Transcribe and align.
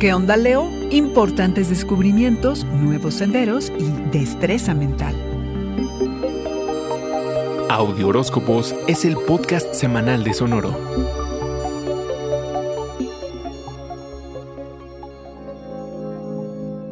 ¿Qué 0.00 0.14
onda, 0.14 0.36
Leo? 0.36 0.70
Importantes 0.92 1.68
descubrimientos, 1.70 2.64
nuevos 2.64 3.14
senderos 3.14 3.72
y 3.80 3.90
destreza 4.16 4.72
mental. 4.72 5.12
Audio 7.68 8.06
Horóscopos 8.06 8.76
es 8.86 9.04
el 9.04 9.16
podcast 9.16 9.74
semanal 9.74 10.22
de 10.22 10.34
Sonoro. 10.34 10.72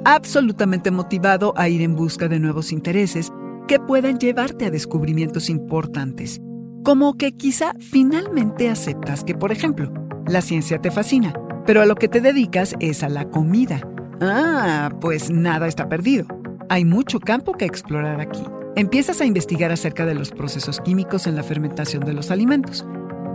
Absolutamente 0.04 0.90
motivado 0.90 1.54
a 1.56 1.68
ir 1.68 1.82
en 1.82 1.94
busca 1.94 2.26
de 2.26 2.40
nuevos 2.40 2.72
intereses 2.72 3.32
que 3.68 3.78
puedan 3.78 4.18
llevarte 4.18 4.66
a 4.66 4.70
descubrimientos 4.70 5.48
importantes. 5.48 6.40
Como 6.86 7.14
que 7.14 7.32
quizá 7.32 7.72
finalmente 7.80 8.70
aceptas 8.70 9.24
que, 9.24 9.34
por 9.34 9.50
ejemplo, 9.50 9.92
la 10.28 10.40
ciencia 10.40 10.80
te 10.80 10.92
fascina, 10.92 11.34
pero 11.66 11.82
a 11.82 11.84
lo 11.84 11.96
que 11.96 12.06
te 12.06 12.20
dedicas 12.20 12.76
es 12.78 13.02
a 13.02 13.08
la 13.08 13.28
comida. 13.28 13.80
Ah, 14.20 14.90
pues 15.00 15.28
nada 15.28 15.66
está 15.66 15.88
perdido. 15.88 16.28
Hay 16.68 16.84
mucho 16.84 17.18
campo 17.18 17.54
que 17.54 17.64
explorar 17.64 18.20
aquí. 18.20 18.44
Empiezas 18.76 19.20
a 19.20 19.24
investigar 19.24 19.72
acerca 19.72 20.06
de 20.06 20.14
los 20.14 20.30
procesos 20.30 20.80
químicos 20.80 21.26
en 21.26 21.34
la 21.34 21.42
fermentación 21.42 22.04
de 22.04 22.12
los 22.12 22.30
alimentos. 22.30 22.86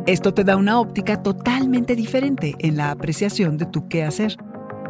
Esto 0.08 0.34
te 0.34 0.46
da 0.46 0.56
una 0.56 0.80
óptica 0.80 1.22
totalmente 1.22 1.98
diferente 1.98 2.56
en 2.60 2.78
la 2.78 2.90
apreciación 2.90 3.58
de 3.58 3.66
tu 3.66 3.90
qué 3.90 4.06
hacer. 4.06 4.38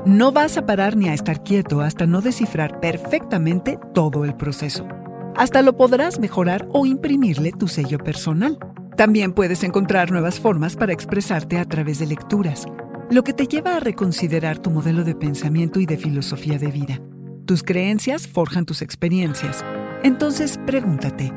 No 0.05 0.31
vas 0.31 0.57
a 0.57 0.67
parar 0.67 0.95
ni 0.95 1.09
a 1.09 1.15
estar 1.15 1.41
quieto 1.41 1.81
hasta 1.81 2.05
no 2.05 2.21
descifrar 2.21 2.79
perfectamente 2.79 3.79
todo 3.95 4.23
el 4.23 4.35
proceso. 4.35 4.87
Hasta 5.35 5.61
lo 5.61 5.77
podrás 5.77 6.19
mejorar 6.19 6.67
o 6.73 6.85
imprimirle 6.85 7.51
tu 7.51 7.67
sello 7.67 7.97
personal. 7.97 8.57
También 8.97 9.33
puedes 9.33 9.63
encontrar 9.63 10.11
nuevas 10.11 10.39
formas 10.39 10.75
para 10.75 10.93
expresarte 10.93 11.57
a 11.57 11.65
través 11.65 11.99
de 11.99 12.05
lecturas, 12.05 12.65
lo 13.09 13.23
que 13.23 13.33
te 13.33 13.47
lleva 13.47 13.77
a 13.77 13.79
reconsiderar 13.79 14.59
tu 14.59 14.69
modelo 14.69 15.03
de 15.03 15.15
pensamiento 15.15 15.79
y 15.79 15.85
de 15.85 15.97
filosofía 15.97 16.59
de 16.59 16.67
vida. 16.67 17.01
Tus 17.45 17.63
creencias 17.63 18.27
forjan 18.27 18.65
tus 18.65 18.81
experiencias. 18.81 19.63
Entonces 20.03 20.59
pregúntate, 20.65 21.33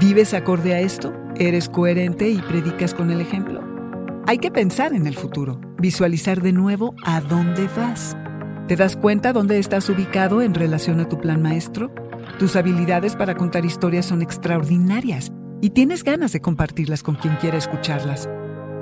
¿vives 0.00 0.34
acorde 0.34 0.74
a 0.74 0.80
esto? 0.80 1.14
¿Eres 1.36 1.68
coherente 1.68 2.28
y 2.28 2.38
predicas 2.42 2.94
con 2.94 3.10
el 3.10 3.20
ejemplo? 3.20 3.62
Hay 4.26 4.38
que 4.38 4.50
pensar 4.50 4.92
en 4.92 5.06
el 5.06 5.14
futuro, 5.14 5.60
visualizar 5.78 6.42
de 6.42 6.52
nuevo 6.52 6.94
a 7.04 7.20
dónde 7.20 7.68
vas. 7.76 8.16
¿Te 8.66 8.74
das 8.74 8.96
cuenta 8.96 9.32
dónde 9.32 9.58
estás 9.60 9.88
ubicado 9.88 10.42
en 10.42 10.52
relación 10.52 10.98
a 10.98 11.08
tu 11.08 11.20
plan 11.20 11.40
maestro? 11.40 11.92
Tus 12.38 12.54
habilidades 12.54 13.16
para 13.16 13.34
contar 13.34 13.64
historias 13.64 14.04
son 14.04 14.20
extraordinarias 14.20 15.32
y 15.62 15.70
tienes 15.70 16.04
ganas 16.04 16.32
de 16.32 16.42
compartirlas 16.42 17.02
con 17.02 17.14
quien 17.14 17.34
quiera 17.36 17.56
escucharlas. 17.56 18.28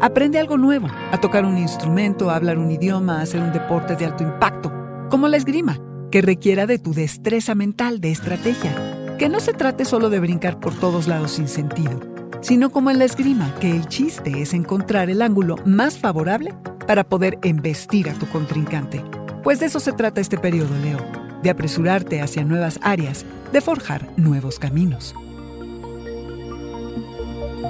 Aprende 0.00 0.41
algo 0.41 0.58
nuevo, 0.58 0.88
a 1.12 1.20
tocar 1.20 1.45
un 1.45 1.56
instrumento, 1.56 2.30
a 2.30 2.36
hablar 2.36 2.58
un 2.58 2.73
idioma, 2.73 3.20
a 3.20 3.23
hacer 3.23 3.40
un 3.40 3.52
deporte 3.52 3.95
de 3.95 4.06
alto 4.06 4.24
impacto, 4.24 4.73
como 5.08 5.28
la 5.28 5.36
esgrima, 5.36 5.78
que 6.11 6.20
requiera 6.20 6.67
de 6.67 6.80
tu 6.80 6.95
destreza 6.95 7.55
mental, 7.55 8.01
de 8.01 8.11
estrategia. 8.11 9.17
Que 9.18 9.28
no 9.28 9.39
se 9.39 9.52
trate 9.52 9.84
solo 9.84 10.11
de 10.11 10.18
brincar 10.18 10.58
por 10.58 10.74
todos 10.74 11.07
lados 11.07 11.30
sin 11.30 11.46
sentido, 11.46 12.01
sino 12.40 12.70
como 12.70 12.90
en 12.90 12.98
la 12.98 13.05
esgrima, 13.05 13.55
que 13.61 13.70
el 13.70 13.86
chiste 13.86 14.42
es 14.42 14.52
encontrar 14.52 15.11
el 15.11 15.23
ángulo 15.23 15.55
más 15.64 15.96
favorable 15.96 16.52
para 16.89 17.05
poder 17.05 17.39
embestir 17.42 18.11
a 18.11 18.14
tu 18.14 18.27
contrincante. 18.27 19.05
Pues 19.45 19.61
de 19.61 19.67
eso 19.67 19.78
se 19.78 19.92
trata 19.92 20.20
este 20.20 20.39
periodo, 20.39 20.77
Leo, 20.83 21.23
de 21.44 21.50
apresurarte 21.50 22.20
hacia 22.20 22.42
nuevas 22.42 22.80
áreas, 22.82 23.24
de 23.52 23.60
forjar 23.60 24.10
nuevos 24.16 24.58
caminos. 24.58 25.14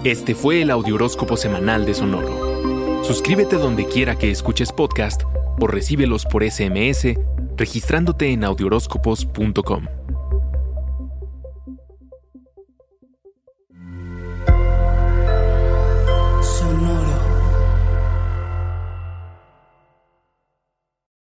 Este 0.04 0.34
fue 0.34 0.62
el 0.62 0.70
Audioróscopo 0.70 1.36
Semanal 1.36 1.84
de 1.84 1.92
Sonoro. 1.92 3.04
Suscríbete 3.04 3.56
donde 3.56 3.86
quiera 3.86 4.16
que 4.16 4.30
escuches 4.30 4.72
podcast 4.72 5.22
o 5.60 5.66
recíbelos 5.66 6.24
por 6.24 6.42
SMS 6.42 7.18
registrándote 7.56 8.30
en 8.32 8.44
audioróscopos.com. 8.44 10.03